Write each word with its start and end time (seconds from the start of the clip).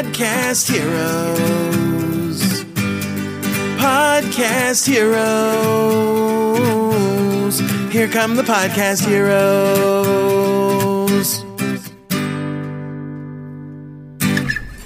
Podcast 0.00 0.72
Heroes. 0.72 2.40
Podcast 3.76 4.86
Heroes. 4.88 5.20
Here 7.92 8.08
come 8.08 8.34
the 8.34 8.42
Podcast 8.42 9.06
Heroes. 9.06 9.44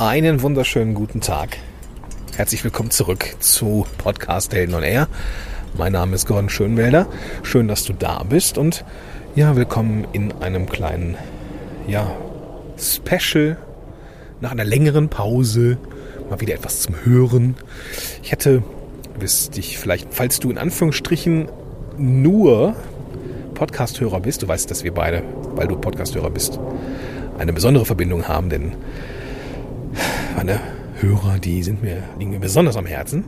Einen 0.00 0.42
wunderschönen 0.42 0.95
guten 0.95 1.20
Tag. 1.20 1.58
Herzlich 2.34 2.64
willkommen 2.64 2.90
zurück 2.90 3.36
zu 3.38 3.86
Podcast 3.98 4.52
Helden 4.52 4.74
on 4.74 4.82
Air. 4.82 5.06
Mein 5.78 5.92
Name 5.92 6.16
ist 6.16 6.26
Gordon 6.26 6.48
Schönwälder. 6.48 7.06
Schön, 7.44 7.68
dass 7.68 7.84
du 7.84 7.92
da 7.92 8.24
bist 8.24 8.58
und 8.58 8.84
ja, 9.36 9.54
willkommen 9.54 10.08
in 10.10 10.32
einem 10.42 10.68
kleinen, 10.68 11.16
ja, 11.86 12.10
Special 12.76 13.58
nach 14.40 14.52
einer 14.52 14.64
längeren 14.64 15.08
Pause. 15.08 15.79
Mal 16.30 16.40
wieder 16.40 16.54
etwas 16.54 16.80
zum 16.80 16.94
Hören. 17.04 17.54
Ich 18.22 18.32
hätte, 18.32 18.62
wirst 19.18 19.56
dich 19.56 19.79
vielleicht, 19.79 20.08
falls 20.12 20.40
du 20.40 20.50
in 20.50 20.58
Anführungsstrichen 20.58 21.48
nur 21.96 22.75
Podcast-Hörer 23.54 24.20
bist, 24.20 24.42
du 24.42 24.48
weißt, 24.48 24.70
dass 24.70 24.84
wir 24.84 24.92
beide, 24.92 25.22
weil 25.54 25.68
du 25.68 25.76
Podcast-Hörer 25.76 26.30
bist, 26.30 26.58
eine 27.39 27.52
besondere 27.52 27.84
Verbindung 27.84 28.26
haben, 28.26 28.48
denn 28.48 28.72
meine 30.36 30.61
Hörer, 31.00 31.39
die 31.39 31.62
sind 31.62 31.82
mir, 31.82 32.03
liegen 32.19 32.33
mir 32.33 32.41
besonders 32.41 32.77
am 32.77 32.86
Herzen. 32.86 33.25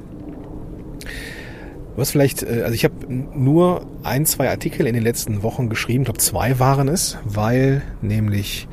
Was 1.96 2.10
vielleicht, 2.10 2.42
äh, 2.42 2.62
also 2.62 2.74
ich 2.74 2.84
habe 2.84 2.94
nur 3.08 3.86
ein, 4.02 4.26
zwei 4.26 4.50
Artikel 4.50 4.86
in 4.86 4.94
den 4.94 5.02
letzten 5.02 5.42
Wochen 5.42 5.68
geschrieben, 5.68 6.02
ich 6.02 6.06
glaube 6.06 6.20
zwei 6.20 6.58
waren 6.58 6.88
es, 6.88 7.18
weil 7.24 7.82
nämlich 8.02 8.68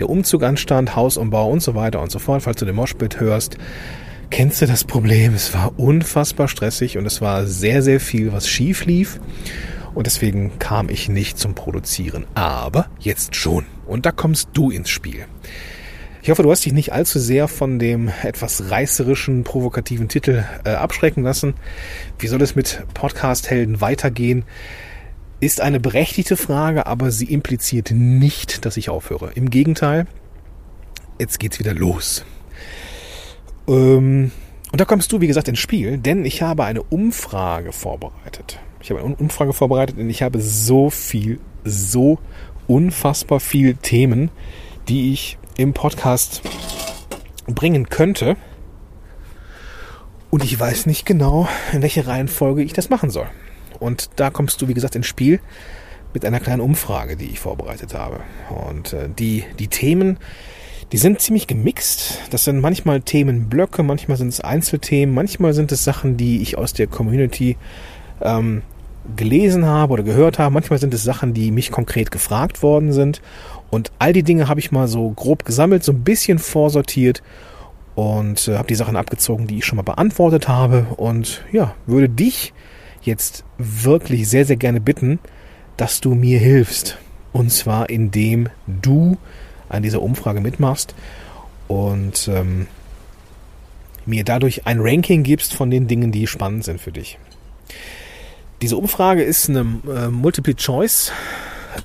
der 0.00 0.10
Umzug 0.10 0.42
anstand, 0.42 0.96
Hausumbau 0.96 1.48
und 1.50 1.62
so 1.62 1.74
weiter 1.74 2.00
und 2.00 2.10
so 2.10 2.18
fort. 2.18 2.42
Falls 2.42 2.58
du 2.58 2.64
den 2.64 2.74
Moshpit 2.74 3.20
hörst, 3.20 3.56
kennst 4.30 4.62
du 4.62 4.66
das 4.66 4.84
Problem. 4.84 5.34
Es 5.34 5.54
war 5.54 5.78
unfassbar 5.78 6.48
stressig 6.48 6.98
und 6.98 7.06
es 7.06 7.20
war 7.20 7.46
sehr, 7.46 7.82
sehr 7.82 8.00
viel, 8.00 8.32
was 8.32 8.48
schief 8.48 8.84
lief. 8.86 9.20
Und 9.94 10.06
deswegen 10.06 10.58
kam 10.58 10.88
ich 10.88 11.08
nicht 11.08 11.38
zum 11.38 11.54
Produzieren. 11.54 12.24
Aber 12.34 12.86
jetzt 13.00 13.34
schon. 13.34 13.66
Und 13.86 14.06
da 14.06 14.12
kommst 14.12 14.50
du 14.52 14.70
ins 14.70 14.88
Spiel. 14.88 15.26
Ich 16.22 16.30
hoffe, 16.30 16.42
du 16.42 16.50
hast 16.50 16.64
dich 16.64 16.72
nicht 16.72 16.92
allzu 16.92 17.18
sehr 17.18 17.48
von 17.48 17.78
dem 17.78 18.10
etwas 18.22 18.70
reißerischen, 18.70 19.42
provokativen 19.42 20.08
Titel 20.08 20.44
äh, 20.64 20.70
abschrecken 20.70 21.24
lassen. 21.24 21.54
Wie 22.18 22.26
soll 22.26 22.42
es 22.42 22.54
mit 22.54 22.84
Podcast-Helden 22.94 23.80
weitergehen? 23.80 24.44
Ist 25.40 25.62
eine 25.62 25.80
berechtigte 25.80 26.36
Frage, 26.36 26.86
aber 26.86 27.10
sie 27.10 27.24
impliziert 27.24 27.90
nicht, 27.92 28.66
dass 28.66 28.76
ich 28.76 28.90
aufhöre. 28.90 29.32
Im 29.34 29.48
Gegenteil, 29.48 30.06
jetzt 31.18 31.40
geht's 31.40 31.58
wieder 31.58 31.72
los. 31.72 32.26
Ähm, 33.66 34.32
und 34.70 34.80
da 34.80 34.84
kommst 34.84 35.12
du, 35.12 35.22
wie 35.22 35.26
gesagt, 35.26 35.48
ins 35.48 35.58
Spiel, 35.58 35.96
denn 35.96 36.26
ich 36.26 36.42
habe 36.42 36.64
eine 36.64 36.82
Umfrage 36.82 37.72
vorbereitet. 37.72 38.60
Ich 38.82 38.90
habe 38.90 39.02
eine 39.02 39.16
Umfrage 39.16 39.54
vorbereitet, 39.54 39.98
denn 39.98 40.10
ich 40.10 40.22
habe 40.22 40.40
so 40.40 40.90
viel, 40.90 41.40
so 41.64 42.18
unfassbar 42.66 43.40
viel 43.40 43.74
Themen, 43.74 44.30
die 44.88 45.12
ich 45.12 45.38
im 45.56 45.72
Podcast 45.72 46.42
bringen 47.46 47.88
könnte. 47.88 48.36
Und 50.30 50.44
ich 50.44 50.58
weiß 50.58 50.84
nicht 50.84 51.06
genau, 51.06 51.48
in 51.72 51.82
welche 51.82 52.06
Reihenfolge 52.06 52.62
ich 52.62 52.74
das 52.74 52.90
machen 52.90 53.08
soll. 53.10 53.26
Und 53.78 54.10
da 54.16 54.30
kommst 54.30 54.60
du, 54.60 54.68
wie 54.68 54.74
gesagt, 54.74 54.96
ins 54.96 55.06
Spiel 55.06 55.40
mit 56.12 56.24
einer 56.24 56.40
kleinen 56.40 56.60
Umfrage, 56.60 57.16
die 57.16 57.26
ich 57.26 57.38
vorbereitet 57.38 57.94
habe. 57.94 58.20
Und 58.68 58.92
äh, 58.92 59.08
die, 59.08 59.44
die 59.58 59.68
Themen, 59.68 60.18
die 60.92 60.98
sind 60.98 61.20
ziemlich 61.20 61.46
gemixt. 61.46 62.18
Das 62.30 62.44
sind 62.44 62.60
manchmal 62.60 63.00
Themenblöcke, 63.00 63.82
manchmal 63.82 64.16
sind 64.16 64.28
es 64.28 64.40
Einzelthemen, 64.40 65.14
manchmal 65.14 65.54
sind 65.54 65.70
es 65.72 65.84
Sachen, 65.84 66.16
die 66.16 66.42
ich 66.42 66.58
aus 66.58 66.72
der 66.72 66.88
Community 66.88 67.56
ähm, 68.20 68.62
gelesen 69.16 69.66
habe 69.66 69.92
oder 69.92 70.02
gehört 70.02 70.38
habe. 70.38 70.52
Manchmal 70.52 70.78
sind 70.78 70.92
es 70.92 71.04
Sachen, 71.04 71.32
die 71.32 71.52
mich 71.52 71.70
konkret 71.70 72.10
gefragt 72.10 72.62
worden 72.62 72.92
sind. 72.92 73.22
Und 73.70 73.92
all 74.00 74.12
die 74.12 74.24
Dinge 74.24 74.48
habe 74.48 74.60
ich 74.60 74.72
mal 74.72 74.88
so 74.88 75.10
grob 75.10 75.44
gesammelt, 75.44 75.84
so 75.84 75.92
ein 75.92 76.02
bisschen 76.02 76.38
vorsortiert 76.40 77.22
und 77.94 78.48
äh, 78.48 78.56
habe 78.56 78.68
die 78.68 78.74
Sachen 78.74 78.96
abgezogen, 78.96 79.46
die 79.46 79.58
ich 79.58 79.64
schon 79.64 79.76
mal 79.76 79.82
beantwortet 79.82 80.48
habe. 80.48 80.86
Und 80.96 81.44
ja, 81.52 81.74
würde 81.86 82.08
dich 82.08 82.52
jetzt 83.02 83.44
wirklich 83.58 84.28
sehr, 84.28 84.44
sehr 84.44 84.56
gerne 84.56 84.80
bitten, 84.80 85.18
dass 85.76 86.00
du 86.00 86.14
mir 86.14 86.38
hilfst. 86.38 86.98
Und 87.32 87.50
zwar 87.50 87.88
indem 87.90 88.48
du 88.66 89.16
an 89.68 89.82
dieser 89.82 90.02
Umfrage 90.02 90.40
mitmachst 90.40 90.94
und 91.68 92.28
ähm, 92.28 92.66
mir 94.04 94.24
dadurch 94.24 94.66
ein 94.66 94.80
Ranking 94.80 95.22
gibst 95.22 95.54
von 95.54 95.70
den 95.70 95.86
Dingen, 95.86 96.10
die 96.10 96.26
spannend 96.26 96.64
sind 96.64 96.80
für 96.80 96.90
dich. 96.90 97.18
Diese 98.62 98.76
Umfrage 98.76 99.22
ist 99.22 99.48
eine 99.48 99.60
äh, 99.88 100.08
Multiple-Choice 100.08 101.12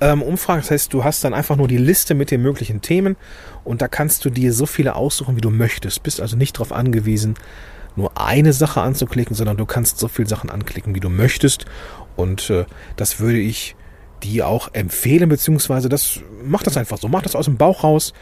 ähm. 0.00 0.22
Das 0.46 0.70
heißt, 0.70 0.92
du 0.92 1.04
hast 1.04 1.24
dann 1.24 1.34
einfach 1.34 1.56
nur 1.56 1.68
die 1.68 1.78
Liste 1.78 2.14
mit 2.14 2.30
den 2.30 2.42
möglichen 2.42 2.80
Themen 2.80 3.16
und 3.64 3.82
da 3.82 3.88
kannst 3.88 4.24
du 4.24 4.30
dir 4.30 4.52
so 4.52 4.66
viele 4.66 4.96
aussuchen, 4.96 5.36
wie 5.36 5.40
du 5.40 5.50
möchtest. 5.50 6.02
Bist 6.02 6.20
also 6.20 6.36
nicht 6.36 6.56
darauf 6.56 6.72
angewiesen, 6.72 7.34
nur 7.96 8.12
eine 8.20 8.52
Sache 8.52 8.80
anzuklicken, 8.80 9.34
sondern 9.34 9.56
du 9.56 9.66
kannst 9.66 9.98
so 9.98 10.08
viele 10.08 10.28
Sachen 10.28 10.50
anklicken, 10.50 10.94
wie 10.94 11.00
du 11.00 11.08
möchtest. 11.08 11.66
Und 12.14 12.50
äh, 12.50 12.64
das 12.96 13.20
würde 13.20 13.38
ich 13.38 13.76
dir 14.22 14.46
auch 14.48 14.68
empfehlen, 14.72 15.28
beziehungsweise 15.28 15.88
das 15.88 16.20
mach 16.44 16.62
das 16.62 16.76
einfach 16.76 16.98
so. 16.98 17.08
Mach 17.08 17.22
das 17.22 17.36
aus 17.36 17.46
dem 17.46 17.56
Bauch 17.56 17.84
raus 17.84 18.12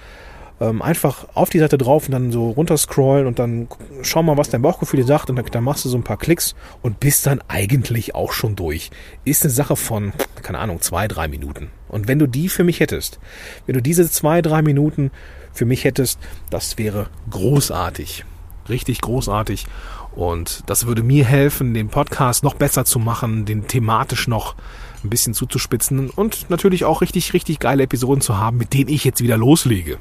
ähm, 0.61 0.83
einfach 0.83 1.27
auf 1.34 1.51
die 1.51 1.59
Seite 1.59 1.79
drauf 1.79 2.07
und 2.07 2.13
dann 2.13 2.33
so 2.33 2.51
runter 2.51 2.77
scrollen 2.77 3.27
und 3.27 3.39
dann 3.39 3.69
schau 4.03 4.23
mal, 4.23 4.37
was 4.37 4.51
dein 4.51 4.63
Bauchgefühl 4.63 5.01
dir 5.01 5.07
sagt 5.07 5.31
und 5.31 5.37
dann, 5.37 5.47
dann 5.47 5.65
machst 5.65 5.84
du 5.84 5.89
so 5.89 5.99
ein 5.99 6.05
paar 6.05 6.17
Klicks 6.17 6.55
und 6.83 7.01
bist 7.01 7.27
dann 7.27 7.41
eigentlich 7.49 8.15
auch 8.15 8.33
schon 8.33 8.57
durch. 8.57 8.91
Ist 9.25 9.43
eine 9.43 9.51
Sache 9.51 9.77
von, 9.77 10.13
keine 10.43 10.59
Ahnung, 10.59 10.81
zwei, 10.81 11.09
drei 11.09 11.29
Minuten. 11.29 11.71
Und 11.89 12.09
wenn 12.09 12.19
du 12.19 12.27
die 12.27 12.49
für 12.49 12.65
mich 12.65 12.81
hättest, 12.81 13.19
wenn 13.67 13.75
du 13.75 13.83
diese 13.83 14.09
zwei, 14.11 14.43
drei 14.43 14.63
Minuten 14.63 15.11
für 15.53 15.65
mich 15.65 15.84
hättest, 15.84 16.19
das 16.51 16.79
wäre 16.79 17.09
großartig. 17.31 18.25
Richtig 18.69 19.01
großartig. 19.01 19.67
Und 20.15 20.63
das 20.67 20.87
würde 20.87 21.03
mir 21.03 21.25
helfen, 21.25 21.75
den 21.75 21.89
Podcast 21.89 22.45
noch 22.45 22.55
besser 22.55 22.85
zu 22.85 22.99
machen, 22.99 23.45
den 23.45 23.67
thematisch 23.67 24.29
noch 24.29 24.55
ein 25.03 25.11
bisschen 25.11 25.35
zuzuspitzen 25.35 26.11
und 26.11 26.49
natürlich 26.51 26.85
auch 26.85 27.03
richtig, 27.03 27.35
richtig 27.35 27.59
geile 27.59 27.83
Episoden 27.83 28.21
zu 28.21 28.39
haben, 28.39 28.57
mit 28.57 28.73
denen 28.73 28.89
ich 28.89 29.05
jetzt 29.05 29.23
wieder 29.23 29.37
loslege. 29.37 29.99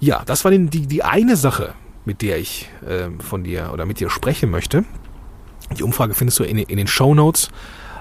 Ja, 0.00 0.22
das 0.24 0.44
war 0.44 0.50
die, 0.50 0.86
die, 0.86 1.04
eine 1.04 1.36
Sache, 1.36 1.74
mit 2.04 2.22
der 2.22 2.38
ich 2.38 2.68
äh, 2.86 3.08
von 3.22 3.44
dir 3.44 3.70
oder 3.72 3.84
mit 3.86 4.00
dir 4.00 4.10
sprechen 4.10 4.50
möchte. 4.50 4.84
Die 5.76 5.82
Umfrage 5.82 6.14
findest 6.14 6.38
du 6.38 6.44
in, 6.44 6.58
in 6.58 6.76
den 6.76 6.86
Show 6.86 7.14
Notes 7.14 7.50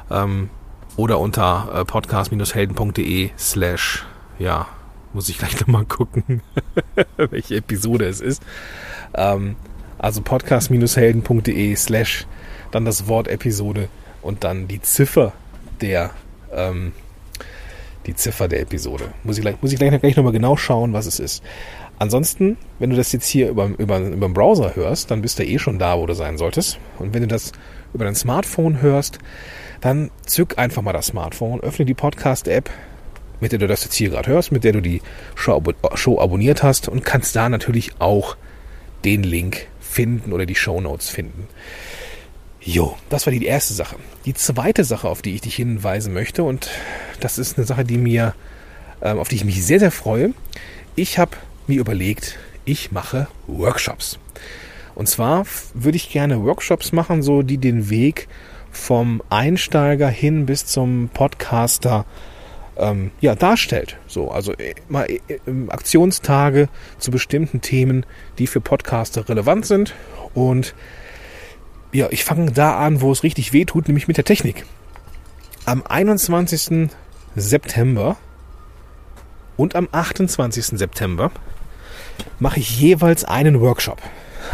ähm, 0.09 0.49
oder 0.95 1.19
unter 1.19 1.69
äh, 1.73 1.85
podcast-helden.de 1.85 3.31
slash, 3.37 4.05
ja, 4.39 4.67
muss 5.13 5.29
ich 5.29 5.37
gleich 5.37 5.59
nochmal 5.59 5.85
gucken, 5.85 6.41
welche 7.17 7.57
Episode 7.57 8.05
es 8.05 8.21
ist. 8.21 8.41
Ähm, 9.15 9.55
also 9.97 10.21
podcast-helden.de 10.21 11.75
slash 11.75 12.25
dann 12.71 12.85
das 12.85 13.07
Wort 13.07 13.27
Episode 13.27 13.89
und 14.21 14.43
dann 14.43 14.67
die 14.67 14.81
Ziffer 14.81 15.33
der 15.81 16.11
ähm, 16.53 16.93
die 18.05 18.15
Ziffer 18.15 18.47
der 18.47 18.61
Episode. 18.61 19.13
Muss 19.23 19.37
ich 19.37 19.43
gleich, 19.43 19.61
muss 19.61 19.71
ich 19.71 19.79
gleich, 19.79 19.99
gleich 19.99 20.15
nochmal 20.15 20.33
genau 20.33 20.57
schauen, 20.57 20.93
was 20.93 21.05
es 21.05 21.19
ist. 21.19 21.43
Ansonsten, 21.99 22.57
wenn 22.79 22.89
du 22.89 22.95
das 22.95 23.11
jetzt 23.11 23.27
hier 23.27 23.49
über, 23.49 23.69
über, 23.77 23.99
über 23.99 24.27
den 24.27 24.33
Browser 24.33 24.75
hörst, 24.75 25.11
dann 25.11 25.21
bist 25.21 25.37
du 25.37 25.45
eh 25.45 25.59
schon 25.59 25.77
da, 25.77 25.99
wo 25.99 26.07
du 26.07 26.15
sein 26.15 26.37
solltest. 26.37 26.79
Und 26.97 27.13
wenn 27.13 27.21
du 27.21 27.27
das 27.27 27.51
über 27.93 28.05
dein 28.05 28.15
Smartphone 28.15 28.81
hörst, 28.81 29.19
dann 29.81 30.09
zück 30.25 30.57
einfach 30.57 30.81
mal 30.81 30.93
das 30.93 31.07
Smartphone, 31.07 31.59
öffne 31.59 31.85
die 31.85 31.93
Podcast-App, 31.93 32.69
mit 33.39 33.51
der 33.51 33.59
du 33.59 33.67
das 33.67 33.83
jetzt 33.83 33.95
hier 33.95 34.09
gerade 34.09 34.31
hörst, 34.31 34.51
mit 34.51 34.63
der 34.63 34.73
du 34.73 34.81
die 34.81 35.01
Show, 35.35 35.61
Show 35.93 36.19
abonniert 36.19 36.63
hast 36.63 36.87
und 36.87 37.05
kannst 37.05 37.35
da 37.35 37.49
natürlich 37.49 37.91
auch 37.99 38.35
den 39.03 39.23
Link 39.23 39.67
finden 39.79 40.33
oder 40.33 40.45
die 40.45 40.55
Show 40.55 40.79
Notes 40.81 41.09
finden. 41.09 41.47
Jo, 42.61 42.95
das 43.09 43.25
war 43.25 43.33
die 43.33 43.43
erste 43.45 43.73
Sache. 43.73 43.95
Die 44.25 44.35
zweite 44.35 44.83
Sache, 44.83 45.09
auf 45.09 45.21
die 45.21 45.33
ich 45.33 45.41
dich 45.41 45.55
hinweisen 45.55 46.13
möchte, 46.13 46.43
und 46.43 46.69
das 47.19 47.39
ist 47.39 47.57
eine 47.57 47.65
Sache, 47.65 47.83
die 47.83 47.97
mir, 47.97 48.35
ähm, 49.01 49.17
auf 49.17 49.29
die 49.29 49.35
ich 49.35 49.45
mich 49.45 49.65
sehr, 49.65 49.79
sehr 49.79 49.91
freue. 49.91 50.33
Ich 50.95 51.17
habe 51.17 51.31
mir 51.65 51.79
überlegt, 51.79 52.37
ich 52.65 52.91
mache 52.91 53.27
Workshops. 53.47 54.19
Und 54.93 55.07
zwar 55.07 55.45
würde 55.73 55.95
ich 55.95 56.11
gerne 56.11 56.43
Workshops 56.43 56.91
machen, 56.91 57.23
so 57.23 57.41
die 57.41 57.57
den 57.57 57.89
Weg 57.89 58.27
vom 58.71 59.23
Einsteiger 59.29 60.09
hin 60.09 60.45
bis 60.45 60.65
zum 60.65 61.09
Podcaster 61.13 62.05
ähm, 62.77 63.11
ja, 63.19 63.35
darstellt. 63.35 63.97
So, 64.07 64.31
also 64.31 64.53
äh, 64.53 64.75
mal 64.89 65.07
äh, 65.09 65.19
Aktionstage 65.69 66.69
zu 66.97 67.11
bestimmten 67.11 67.61
Themen, 67.61 68.05
die 68.37 68.47
für 68.47 68.61
Podcaster 68.61 69.27
relevant 69.27 69.65
sind. 69.65 69.93
Und 70.33 70.73
ja, 71.91 72.07
ich 72.09 72.23
fange 72.23 72.51
da 72.51 72.77
an, 72.77 73.01
wo 73.01 73.11
es 73.11 73.23
richtig 73.23 73.53
weh 73.53 73.65
tut, 73.65 73.87
nämlich 73.87 74.07
mit 74.07 74.17
der 74.17 74.25
Technik. 74.25 74.65
Am 75.65 75.83
21. 75.87 76.89
September 77.35 78.17
und 79.57 79.75
am 79.75 79.87
28. 79.91 80.65
September 80.79 81.31
mache 82.39 82.59
ich 82.59 82.79
jeweils 82.79 83.23
einen 83.23 83.61
Workshop. 83.61 84.01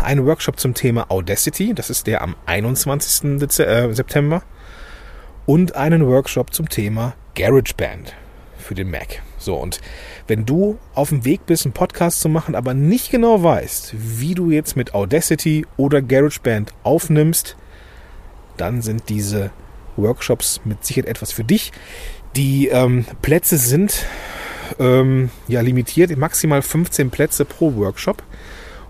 Einen 0.03 0.25
Workshop 0.25 0.59
zum 0.59 0.73
Thema 0.73 1.09
Audacity, 1.09 1.73
das 1.73 1.89
ist 1.89 2.07
der 2.07 2.21
am 2.21 2.35
21. 2.45 3.39
Dez 3.39 3.59
äh, 3.59 3.93
September. 3.93 4.43
Und 5.47 5.77
einen 5.77 6.05
Workshop 6.05 6.53
zum 6.53 6.67
Thema 6.67 7.15
GarageBand 7.35 8.13
für 8.57 8.75
den 8.75 8.91
Mac. 8.91 9.21
So, 9.37 9.55
und 9.55 9.79
wenn 10.27 10.45
du 10.45 10.77
auf 10.93 11.07
dem 11.07 11.23
Weg 11.23 11.45
bist, 11.45 11.65
einen 11.65 11.71
Podcast 11.71 12.19
zu 12.19 12.27
machen, 12.27 12.53
aber 12.53 12.73
nicht 12.73 13.11
genau 13.11 13.41
weißt, 13.41 13.95
wie 13.97 14.35
du 14.35 14.51
jetzt 14.51 14.75
mit 14.75 14.93
Audacity 14.93 15.65
oder 15.77 16.01
GarageBand 16.01 16.73
aufnimmst, 16.83 17.55
dann 18.57 18.81
sind 18.81 19.07
diese 19.07 19.51
Workshops 19.95 20.59
mit 20.65 20.85
Sicherheit 20.85 21.09
etwas 21.09 21.31
für 21.31 21.45
dich. 21.45 21.71
Die 22.35 22.67
ähm, 22.67 23.05
Plätze 23.21 23.57
sind 23.57 24.05
ähm, 24.79 25.29
ja 25.47 25.61
limitiert, 25.61 26.17
maximal 26.17 26.61
15 26.61 27.09
Plätze 27.09 27.45
pro 27.45 27.73
Workshop. 27.75 28.21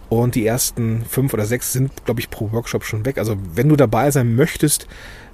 Und 0.10 0.34
die 0.34 0.48
ersten 0.48 1.06
fünf 1.06 1.36
oder 1.36 1.46
sechs 1.46 1.74
sind, 1.74 2.06
glaube 2.06 2.20
ich, 2.20 2.32
pro 2.32 2.52
Workshop 2.52 2.84
schon 2.84 3.06
weg. 3.06 3.20
Also 3.20 3.38
wenn 3.54 3.70
du 3.70 3.76
dabei 3.76 4.10
sein 4.10 4.36
möchtest, 4.36 4.88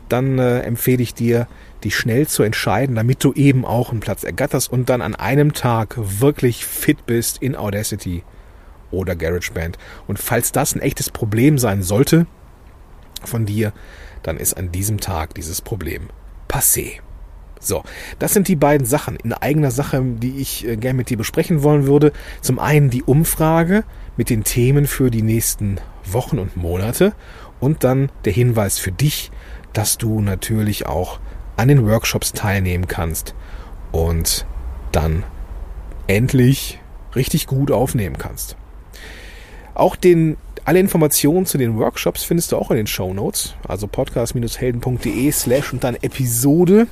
dann 0.09 0.39
äh, 0.39 0.59
empfehle 0.61 1.01
ich 1.01 1.13
dir, 1.13 1.47
dich 1.83 1.95
schnell 1.95 2.27
zu 2.27 2.43
entscheiden, 2.43 2.95
damit 2.95 3.23
du 3.23 3.33
eben 3.33 3.65
auch 3.65 3.91
einen 3.91 3.99
Platz 3.99 4.23
ergatterst 4.23 4.71
und 4.71 4.89
dann 4.89 5.01
an 5.01 5.15
einem 5.15 5.53
Tag 5.53 5.95
wirklich 5.97 6.65
fit 6.65 7.05
bist 7.05 7.41
in 7.41 7.55
Audacity 7.55 8.23
oder 8.91 9.15
GarageBand. 9.15 9.77
Und 10.07 10.19
falls 10.19 10.51
das 10.51 10.75
ein 10.75 10.81
echtes 10.81 11.09
Problem 11.09 11.57
sein 11.57 11.83
sollte 11.83 12.27
von 13.23 13.45
dir, 13.45 13.73
dann 14.21 14.37
ist 14.37 14.55
an 14.55 14.71
diesem 14.71 14.99
Tag 14.99 15.33
dieses 15.35 15.61
Problem 15.61 16.09
passé. 16.47 16.99
So, 17.59 17.83
das 18.19 18.33
sind 18.33 18.49
die 18.49 18.57
beiden 18.57 18.85
Sachen 18.85 19.15
in 19.15 19.31
eigener 19.31 19.71
Sache, 19.71 20.01
die 20.03 20.37
ich 20.37 20.67
äh, 20.67 20.75
gerne 20.75 20.97
mit 20.97 21.09
dir 21.09 21.17
besprechen 21.17 21.63
wollen 21.63 21.87
würde. 21.87 22.11
Zum 22.41 22.59
einen 22.59 22.89
die 22.89 23.03
Umfrage 23.03 23.85
mit 24.17 24.29
den 24.29 24.43
Themen 24.43 24.85
für 24.85 25.09
die 25.09 25.21
nächsten 25.21 25.77
Wochen 26.05 26.39
und 26.39 26.57
Monate 26.57 27.13
und 27.59 27.85
dann 27.85 28.11
der 28.25 28.33
Hinweis 28.33 28.79
für 28.79 28.91
dich, 28.91 29.31
dass 29.73 29.97
du 29.97 30.21
natürlich 30.21 30.85
auch 30.85 31.19
an 31.57 31.67
den 31.67 31.87
Workshops 31.87 32.33
teilnehmen 32.33 32.87
kannst 32.87 33.35
und 33.91 34.45
dann 34.91 35.23
endlich 36.07 36.79
richtig 37.15 37.47
gut 37.47 37.71
aufnehmen 37.71 38.17
kannst. 38.17 38.55
Auch 39.75 39.95
den, 39.95 40.37
alle 40.65 40.79
Informationen 40.79 41.45
zu 41.45 41.57
den 41.57 41.77
Workshops 41.77 42.23
findest 42.23 42.51
du 42.51 42.57
auch 42.57 42.71
in 42.71 42.77
den 42.77 42.87
Show 42.87 43.13
Notes, 43.13 43.55
also 43.67 43.87
podcast-helden.de 43.87 45.31
slash 45.31 45.73
und 45.73 45.83
dann 45.83 45.95
Episode, 45.95 46.87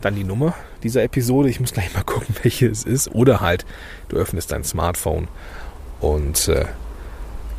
dann 0.00 0.14
die 0.14 0.24
Nummer 0.24 0.54
dieser 0.82 1.02
Episode. 1.02 1.48
Ich 1.48 1.60
muss 1.60 1.72
gleich 1.72 1.94
mal 1.94 2.02
gucken, 2.02 2.34
welche 2.42 2.66
es 2.66 2.84
ist. 2.84 3.14
Oder 3.14 3.40
halt, 3.40 3.64
du 4.08 4.16
öffnest 4.16 4.52
dein 4.52 4.64
Smartphone 4.64 5.28
und 6.00 6.48
äh, 6.48 6.66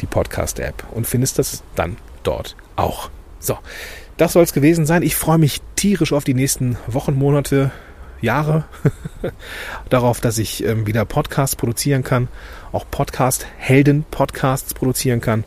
die 0.01 0.05
Podcast-App 0.05 0.85
und 0.91 1.07
findest 1.07 1.39
das 1.39 1.63
dann 1.75 1.97
dort 2.23 2.55
auch. 2.75 3.09
So, 3.43 3.57
das 4.15 4.33
soll 4.33 4.43
es 4.43 4.53
gewesen 4.53 4.85
sein. 4.85 5.03
Ich 5.03 5.17
freue 5.17 5.37
mich 5.37 5.61
tierisch 5.75 6.13
auf 6.13 6.23
die 6.23 6.33
nächsten 6.33 6.77
Wochen, 6.87 7.13
Monate, 7.13 7.71
Jahre 8.21 8.63
darauf, 9.89 10.21
dass 10.21 10.37
ich 10.37 10.63
ähm, 10.63 10.87
wieder 10.87 11.03
Podcasts 11.03 11.57
produzieren 11.57 12.05
kann, 12.05 12.29
auch 12.71 12.85
Podcast-Helden-Podcasts 12.89 14.73
produzieren 14.73 15.19
kann. 15.19 15.43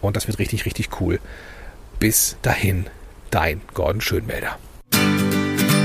Und 0.00 0.16
das 0.16 0.26
wird 0.26 0.40
richtig, 0.40 0.66
richtig 0.66 1.00
cool. 1.00 1.20
Bis 2.00 2.36
dahin, 2.42 2.86
dein 3.30 3.60
Gordon 3.74 4.00
Schönmelder. 4.00 4.58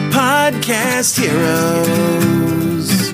Podcast 0.09 1.19
Heroes. 1.19 3.13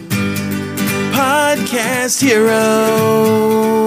Podcast 1.11 2.21
Heroes. 2.21 3.86